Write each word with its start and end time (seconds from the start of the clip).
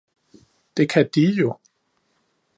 "Det 0.77 0.87
kan 0.91 1.09
De 1.15 1.25
jo." 1.31 1.55